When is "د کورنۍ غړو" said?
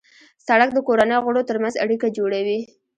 0.73-1.47